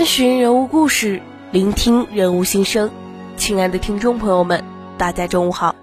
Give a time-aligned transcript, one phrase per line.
[0.00, 1.20] 探寻人物故事，
[1.52, 2.90] 聆听人物心声。
[3.36, 4.64] 亲爱的听众朋友们，
[4.96, 5.76] 大家中午好。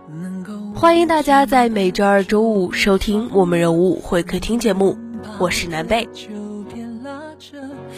[0.73, 4.97] 欢迎大家在每周二、周五收听我们人物会客厅节目，
[5.37, 6.09] 我是南贝。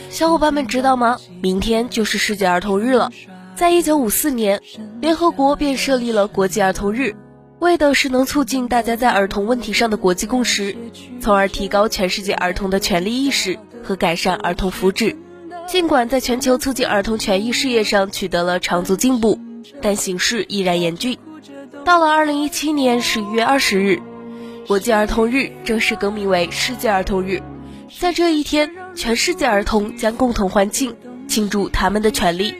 [0.09, 1.17] 小伙伴们知道吗？
[1.41, 3.09] 明天就是世界儿童日了。
[3.55, 4.61] 在一九五四年，
[4.99, 7.15] 联合国便设立了国际儿童日，
[7.59, 10.75] 为的是能促进大家在儿童问题上的国际共识，
[11.21, 15.15] 从而提高全世界儿童的权利意识和改善儿童福祉。
[15.69, 19.39] 尽管在全球促进儿童权益事业上取得了长足进步，
[19.83, 21.19] 但形势依然严峻。
[21.85, 24.01] 到了二零一七年十一月二十日，
[24.65, 27.43] 国际儿童日正式更名为世界儿童日。
[27.99, 30.95] 在这一天，全世界儿童将共同欢庆，
[31.27, 32.55] 庆祝他们的权利。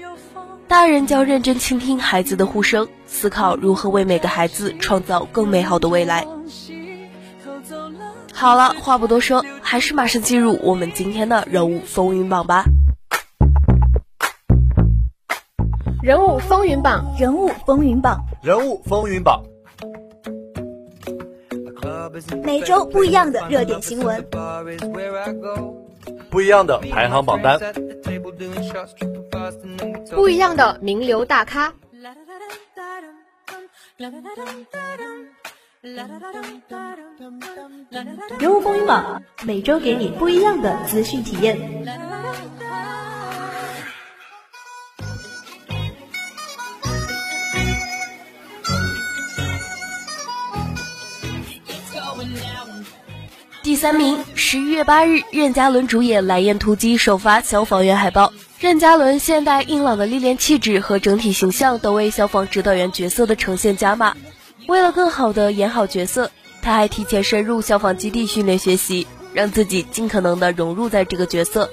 [0.68, 6.28] 大人将认真倾听孩子的呼声，思考如何为每个孩子创造更美好的未来。
[8.31, 12.66] 好了，话不多说，还是马上进入我们今天的人物风云榜吧。
[16.02, 18.24] 人物风云榜，人物风云榜。
[18.42, 19.44] 人物风云榜，
[22.42, 24.26] 每周不一样的热点新闻，
[26.30, 27.60] 不一样的排行榜单，
[30.12, 31.74] 不一样的名流大咖。
[38.38, 41.79] 人物风云榜，每周给你不一样的资讯体验。
[53.80, 58.34] 三名，十一月八日，任嘉伦主演《蓝焰突击》首发消防员海报。
[58.60, 64.18] 任嘉伦现代硬朗的历练气质和整体形象都为消防指导员角色的呈现加码。
[64.68, 66.30] 为了更好的演好角色，
[66.62, 71.70] 他还提前深入消防基地训练学习，让自己尽可能的融入在这个角色。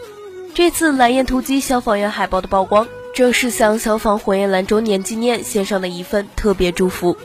[0.54, 2.86] 这次《蓝焰突击》消防员海报的曝光，
[3.16, 7.16] 正是向消防火焰蓝周年纪念献上的一份特别祝福。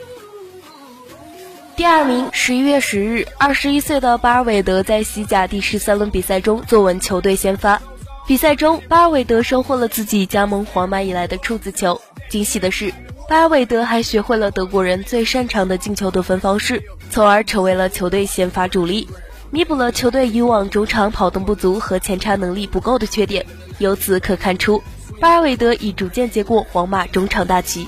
[1.75, 7.81] 第二名，十一月十日，二十一岁的巴尔韦德在西甲第十三轮比赛中坐稳球队先发。
[8.27, 11.99] 比赛中，巴尔韦德收获了自己加盟皇马以来的处子球。
[12.29, 12.93] 惊喜的是，
[13.29, 19.07] 巴尔韦德还学会了德国人最擅长的进球得分方式，从而成为了球队先发主力，
[19.49, 23.45] 弥补了球队以往中场跑动不足和前插能力不够的缺点。
[23.79, 24.83] 由此可看出，
[25.19, 27.87] 巴尔韦德已逐渐接过皇马中场大旗。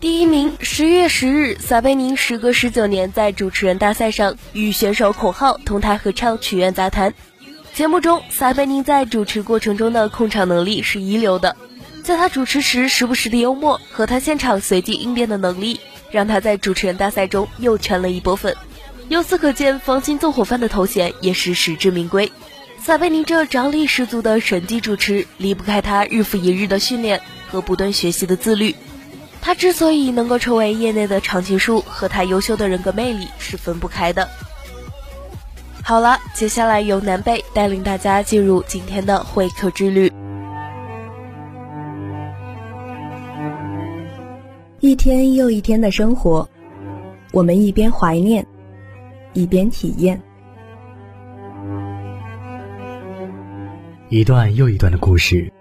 [0.00, 7.10] 第一名，十月十日，撒贝宁时隔十九年在主持人大赛上与选手孔浩同台合唱《曲苑杂谈》。
[7.74, 11.54] 节目中，撒贝宁在主持过程中的控场能力是一流的，
[12.02, 15.78] 在他主持时时不时的幽默和他现场随机应变的能力，
[16.10, 18.56] 让他在主持人大赛中又圈了一波粉。
[19.10, 22.32] 由此可见，防心纵火犯的头衔也是实至名归。
[22.82, 28.74] 撒贝宁这张力十足的神级主持，离不开他日复一日的训练和不断学习的自律。
[29.42, 34.28] 他之所以能够成为业内的常青树，和他优秀的人格魅力是分不开的。
[35.82, 40.12] 好了，接下来由南贝带领大家进入今天的会客之旅。
[44.78, 46.48] 一天又一天的生活，
[47.32, 48.46] 我们一边怀念，
[49.32, 50.20] 一边体验。
[54.08, 55.52] 一段又一段的故事，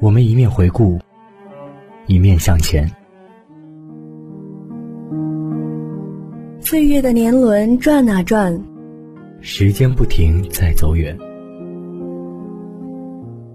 [0.00, 1.00] 我们一面回顾，
[2.08, 2.90] 一面向前。
[6.58, 8.58] 岁月的年轮转啊转，
[9.40, 11.16] 时间不停在走远，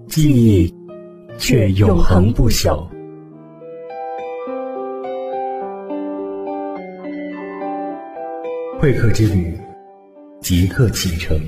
[0.08, 0.74] 记忆
[1.38, 2.88] 却永恒不朽。
[8.80, 9.58] 会客之旅，
[10.42, 11.40] 即刻启程。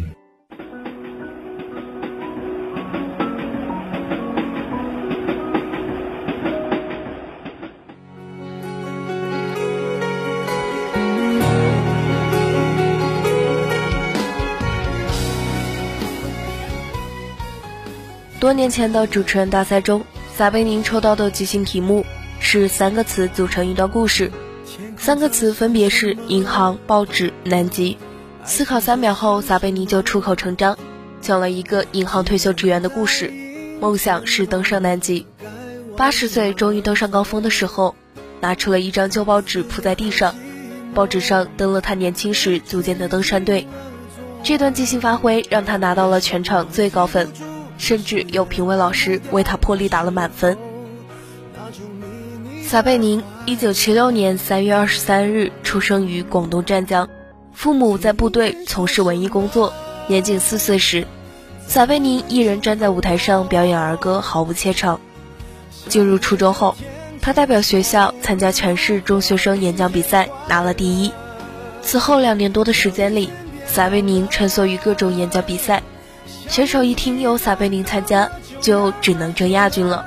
[18.46, 20.06] 多年前的主持人大赛中，
[20.36, 22.06] 撒贝宁抽到的即兴题目
[22.40, 24.32] 是三个词组成一段故事，
[25.00, 27.98] 三个词分别是银行、报纸、南极。
[28.44, 30.78] 思考三秒后，撒贝宁就出口成章，
[31.22, 33.34] 讲了一个银行退休职员的故事，
[33.82, 35.26] 梦想是登上南极。
[35.98, 37.96] 八十岁终于登上高峰的时候，
[38.42, 40.36] 拿出了一张旧报纸铺在地上，
[40.94, 43.66] 报纸上登了他年轻时组建的登山队。
[44.44, 47.28] 这段即兴发挥让他拿到了全场最高分。
[47.78, 50.58] 甚至有评委老师为他破例打了满分。
[52.64, 57.08] 撒贝宁，一九七六年三月二十三日出生于广东湛江，
[57.54, 59.72] 父母在部队从事文艺工作。
[60.08, 61.06] 年仅四岁时，
[61.68, 65.00] 撒贝宁一人站在舞台上表演儿歌，毫不怯场。
[65.88, 66.76] 进入初中后，
[67.22, 71.12] 他代表学校参加全市中学生演讲比赛，拿了第一。
[71.82, 73.30] 此后两年多的时间里，
[73.68, 75.84] 撒贝宁穿梭于各种演讲比赛。
[76.48, 78.30] 选手一听有撒贝宁参加，
[78.62, 80.06] 就只能争亚军了。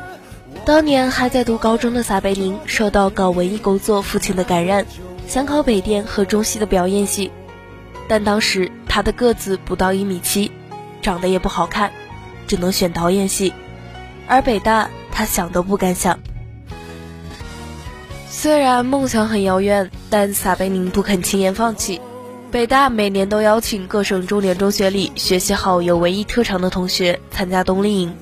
[0.65, 4.87] 当年还在读高中的撒贝宁，受到搞文艺工作父亲的感染，
[5.27, 7.31] 想考北电和中戏的表演系，
[8.07, 10.51] 但当时他的个子不到一米七，
[11.01, 11.91] 长得也不好看，
[12.47, 13.53] 只能选导演系。
[14.27, 16.19] 而北大，他想都不敢想。
[18.29, 22.01] 虽然梦想很遥远，但撒贝宁不肯轻言放弃。
[22.51, 28.17] 北大每年都邀请各省重点中学里学习好、有文艺特长的同学参加冬令营。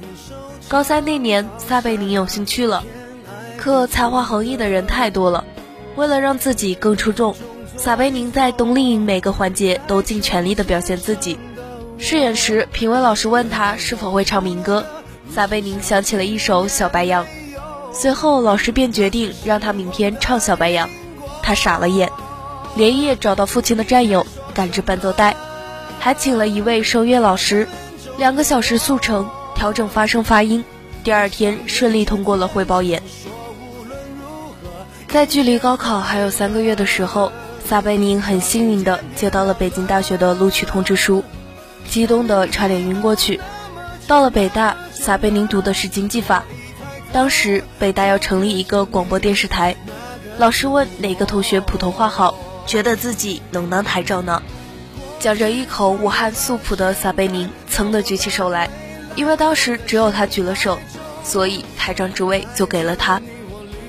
[0.66, 2.82] 高三那年，撒贝宁有兴趣了，
[3.56, 5.44] 可才华横溢的人太多了。
[5.94, 7.36] 为了让自己更出众，
[7.76, 11.38] 撒贝宁在冬令营每个环节都尽全力的表现自己。
[11.96, 14.84] 试演时，评委老师问他是否会唱民歌，
[15.32, 17.24] 撒贝宁想起了一首《小白杨》。
[17.92, 20.88] 随后，老师便决定让他明天唱《小白杨》，
[21.44, 22.10] 他傻了眼。
[22.76, 25.34] 连夜找到父亲的战友，赶制伴奏带，
[25.98, 27.66] 还请了一位声乐老师，
[28.18, 30.62] 两个小时速成，调整发声发音。
[31.02, 33.02] 第二天顺利通过了汇报演。
[35.08, 37.32] 在距离高考还有三个月的时候，
[37.64, 41.24] 撒贝宁很幸运的接到了北京大学的录取通知书，
[41.88, 43.40] 激动的差点晕过去。
[44.06, 46.44] 到了北大，撒贝宁读的是经济法，
[47.10, 49.74] 当时北大要成立一个广播电视台，
[50.36, 52.36] 老师问哪个同学普通话好。
[52.66, 54.42] 觉得自己能当台长呢，
[55.20, 58.68] 讲着一口武汉素朴的撒贝宁噌的举起手来，
[59.14, 60.78] 因为当时只有他举了手，
[61.22, 63.22] 所以台长之位就给了他。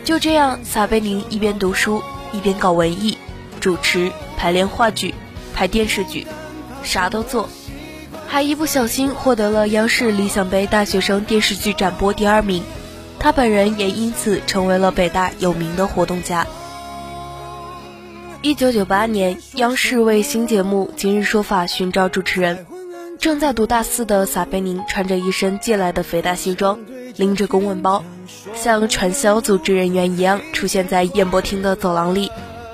[0.03, 2.01] 就这样，撒贝宁一边读书
[2.31, 3.17] 一边搞文艺，
[3.59, 5.13] 主持、排练话剧、
[5.53, 6.25] 拍电视剧，
[6.83, 7.49] 啥都做，
[8.27, 12.63] 还一不小心获得了央视理想杯大学生电视剧展播第二名，
[13.19, 16.45] 他本人也因此成为了北大有名的活动家。
[18.47, 22.65] 一九九八年，央视为新节目《今日说法》寻找主持人。
[23.19, 26.79] 正在读大四的撒贝宁穿着一身借来的肥大西装，
[27.17, 28.05] 拎着公文包，
[28.55, 32.31] 像传销组织人员一样出现在演播厅的走廊里。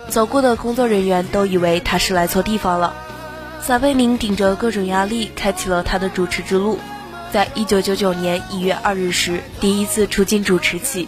[0.10, 2.94] 走过的工作人员都以为他是来错地方了。
[3.60, 6.78] 撒贝宁顶着各种压力，开启了他的主持之路。
[7.32, 11.08] 在一九九九年一月二日时，第一次出镜主持起。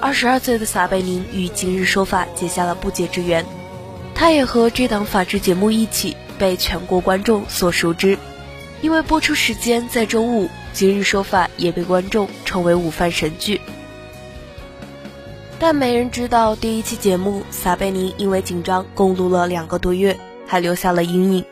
[0.00, 3.44] 二十二岁的撒贝宁与《今日说法》结下了不解之缘。
[4.18, 8.18] 他也和这档法制节目一起被全国观众所熟知，
[8.80, 13.60] 因为播出时间在周五，《今日说法》也被观众称为午饭神剧。
[15.58, 21.44] 但没人知道，第一期节目撒贝宁因为紧张共录了两个多月，还留下了阴影。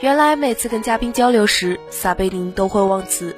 [0.00, 3.34] 原来每次跟嘉宾交流时，撒贝宁都会忘词，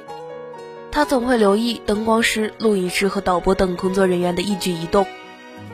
[0.91, 5.07] 他总会留意灯光师、录音师和导播等工作人员的一举一动，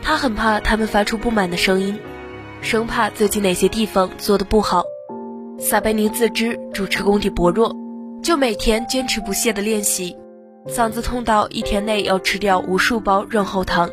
[0.03, 1.99] 他很怕他们发出不满的声音。
[2.65, 4.83] 生怕自己哪些地方做的不好，
[5.59, 7.71] 撒贝宁自知主持功底薄弱，
[8.23, 10.17] 就每天坚持不懈的练习，
[10.67, 13.87] 嗓子痛到一天内要吃掉无数包润喉糖。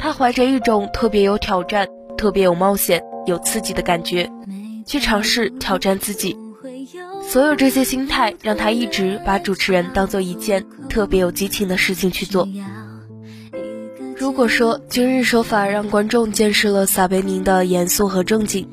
[0.00, 1.86] 他怀着一种特别有挑战、
[2.18, 4.28] 特别有冒险、有刺激的感觉，
[4.84, 6.36] 去尝试挑战自己。
[7.22, 12.48] 所有这些心态让他一直把主持人当做一件特别有激情的事情去做。
[14.22, 18.68] 如果说今日说法让观众见识了撒贝宁的严肃和正经，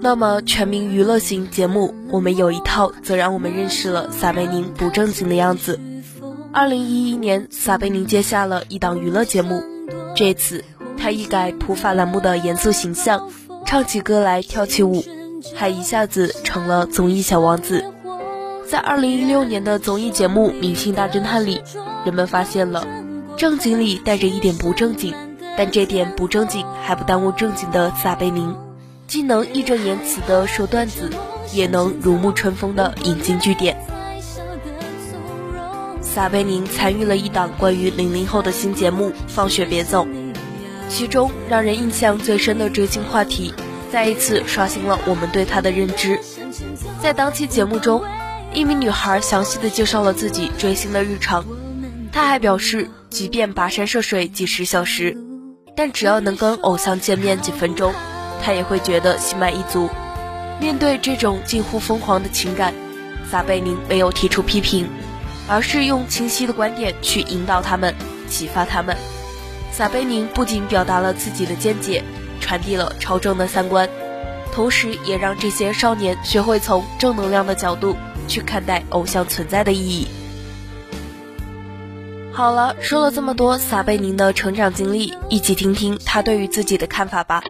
[0.00, 5.80] 那么全民娱乐型节目《我们有一套》则让我们认识了撒贝宁不正经的样子。
[6.52, 9.60] 二零一一年，撒贝宁接下了一档娱乐节目，
[10.14, 10.62] 这次
[10.96, 13.28] 他一改普法栏目的严肃形象，
[13.66, 15.02] 唱起歌来跳起舞。
[15.56, 17.84] 还一下子成了综艺小王子。
[18.68, 21.60] 在二零一六年的综艺节目《明星大侦探》里，
[22.04, 22.86] 人们发现了
[23.36, 25.14] 正经里带着一点不正经，
[25.58, 28.56] 但这点不正经还不耽误正经的撒贝宁，
[29.06, 31.10] 既能义正言辞的说段子，
[31.52, 33.76] 也能如沐春风的引经据典。
[36.00, 40.06] 撒贝宁参与了一档关于零零后的新节目《放学别走》，
[40.88, 43.52] 其中让人印象最深的追星话题。
[43.92, 46.18] 再一次刷新了我们对他的认知。
[47.02, 48.02] 在当期节目中，
[48.54, 51.44] 一名女孩详细的介绍了自己追星的日常。
[52.10, 55.16] 她还表示，即便跋山涉水几十小时，
[55.76, 57.92] 但只要能跟偶像见面几分钟，
[58.42, 59.88] 他也会觉得心满意足。
[60.60, 62.74] 面对这种近乎疯狂的情感，
[63.30, 64.88] 撒贝宁没有提出批评，
[65.48, 67.94] 而是用清晰的观点去引导他们，
[68.28, 68.96] 启发他们。
[69.72, 72.02] 撒贝宁不仅表达了自己的见解。
[72.38, 73.88] 传递了超正的三观，
[74.52, 77.96] 同时也让这些少年学会从正能量的角度
[78.28, 80.06] 去看待偶像存在的意义。
[82.36, 87.42] 好了，说了这么多撒贝宁的成长经历，一起听听他对于自己的看法吧。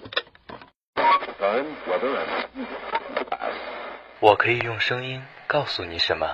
[4.20, 6.28] 我可以用声音告诉你什么？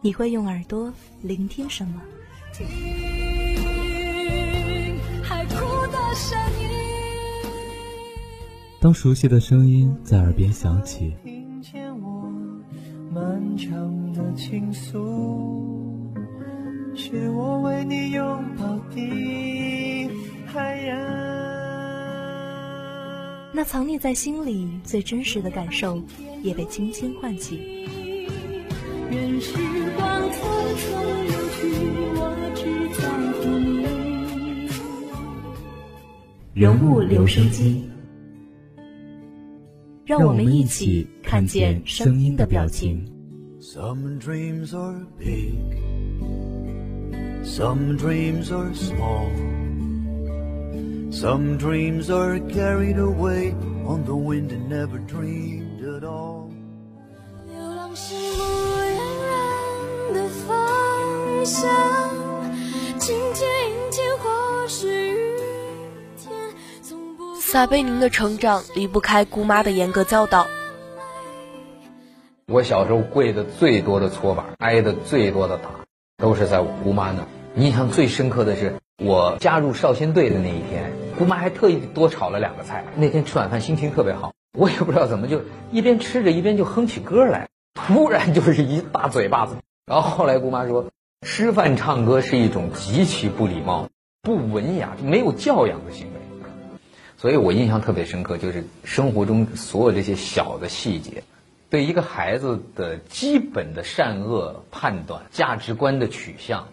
[0.00, 2.00] 你会用耳朵聆听什么？
[8.78, 12.30] 当熟悉的声音在耳边响起，听见我
[13.12, 14.96] 漫长的情是
[17.30, 20.10] 我为你拥抱的
[20.46, 20.96] 海洋
[23.52, 26.00] 那藏匿在心里最真实的感受，
[26.42, 27.88] 也被轻轻唤起。
[29.10, 29.54] 任时
[29.96, 30.36] 光匆
[30.76, 30.86] 匆
[31.24, 31.72] 流去，
[32.14, 32.20] 我
[32.54, 32.60] 只
[33.00, 33.86] 在乎你。
[36.52, 37.82] 人物留声机，
[40.05, 43.05] 让我们一起看见声音的表情。
[43.59, 45.55] Some dreams are big,
[47.43, 49.29] some dreams are small,
[51.11, 53.53] some dreams are carried away
[53.85, 55.64] on the wind and never dreamed
[67.48, 70.48] 撒贝宁的成长离不开姑妈的严格教导。
[72.48, 75.70] 我小时候跪的最多的搓板，挨的最多的打，
[76.16, 77.24] 都是在我姑妈那。
[77.54, 82.84] 印象最深刻的是我加入少先队的那一天，姑妈还特意多炒了两个菜。
[82.96, 89.54] 那天吃晚饭心情特别好，我也不知道怎么就一边吃着一边就哼起歌来，突然就是一大嘴巴子。
[89.86, 90.86] 然后后来姑妈说。
[91.24, 93.88] 吃饭唱歌是一种极其不礼貌、
[94.20, 96.20] 不文雅、没有教养的行为，
[97.18, 101.22] 所以我印象特别深刻，就是生活中所有这些小的细节，
[101.70, 106.68] 对一个孩子的基本的善恶判断、价值观的取向，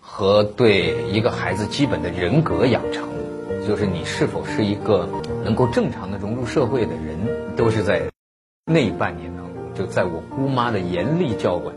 [0.00, 3.08] 和对一个孩子基本的人格养成，
[3.66, 5.08] 就是你是否是一个
[5.44, 8.10] 能够正常的融入社会的人，都是在
[8.66, 11.74] 那半年当中，就在我姑妈的严厉教管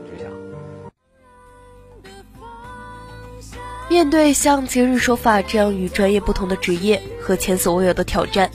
[3.96, 8.52] 面对像今日说法这样与专业不同的职业和前所未有的挑战，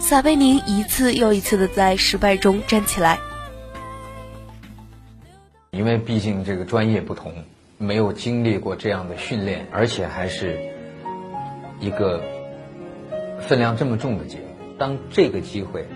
[0.00, 3.18] 撒贝宁一次又一次的在失败中站起来。
[5.70, 7.32] 因为毕竟这个专业不同，
[7.78, 10.60] 没有经历过这样的训练，而且还是
[11.80, 12.22] 一个
[13.40, 14.44] 分量这么重的节目。
[14.76, 15.86] 当这个机会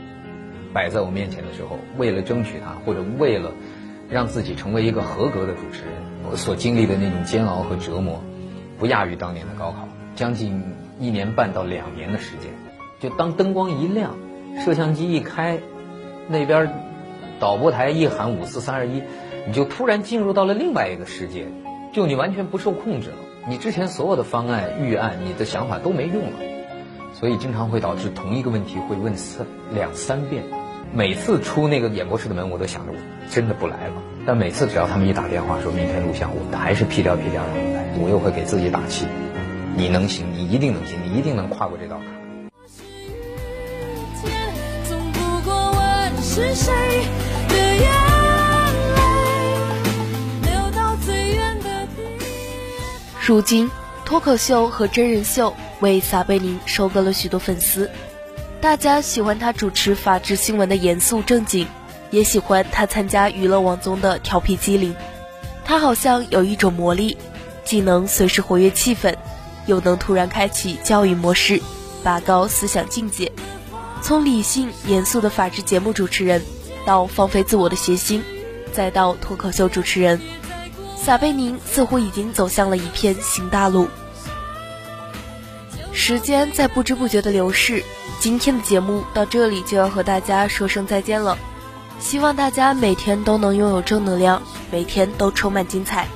[0.72, 3.52] 摆在我面前的时候，为了争取它，或者为了
[4.08, 5.92] 让自己成为一个合格的主持人，
[6.30, 8.25] 我所经历的那种煎熬和折磨。
[8.80, 10.64] 不亚于当年的高考，将近
[10.99, 12.50] 一年半到两年的时间。
[12.99, 14.16] 就当灯光一亮，
[14.64, 15.60] 摄像机一开，
[16.28, 16.72] 那边
[17.38, 19.02] 导播台一喊五四三二一，
[19.46, 21.46] 你就突然进入到了另外一个世界，
[21.92, 23.16] 就你完全不受控制了。
[23.49, 26.38] 你之前所有的方案预案，你的想法都没用了，
[27.14, 30.44] 所以经常会导致同一个问题会问三两三遍，
[30.92, 32.99] 每次出那个演播室的门，我都想着我
[33.30, 33.94] 真的不来了。
[34.26, 37.79] 但每次只要他们一打电话说明天录像，我还是屁颠屁颠的来。
[37.99, 39.06] 我又会给自己打气，
[39.76, 42.06] 你能行，你一定能行，你一定能跨过这道坎。
[53.26, 53.70] 如今，
[54.04, 57.90] 脱口秀和真人秀为撒贝宁收割了许多粉丝。
[58.61, 61.66] 大家喜欢他主持法制新闻的严肃正经，
[62.11, 64.94] 也喜欢他参加娱乐网综的调皮机灵。
[65.64, 67.16] 他好像有一种魔力，
[67.64, 69.14] 既能随时活跃气氛，
[69.67, 71.61] 又能突然开启教育模式，
[72.02, 73.31] 拔高思想境界。
[74.02, 76.43] 从理性严肃的法制节目主持人，
[76.87, 78.25] 到放飞自我的谐星，
[78.73, 80.21] 再到脱口秀主持人。
[80.97, 83.88] 撒贝宁似乎已经走向了一片新大陆。
[85.93, 87.85] 时间在不知不觉的流逝，
[88.19, 91.38] 今天的节目到这里就要和大家说声再见了。
[91.99, 96.09] 希望大家每天都能拥有正能量，每天都充满精彩。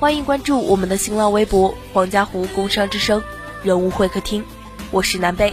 [0.00, 3.20] 欢迎关注我们的新浪微博“黄家湖工商之声”
[3.64, 4.44] 人物会客厅，
[4.92, 5.52] 我是南贝，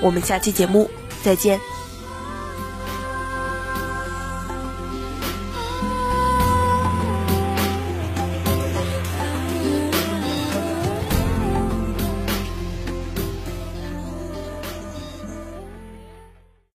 [0.00, 0.90] 我们下期节目
[1.22, 1.60] 再见。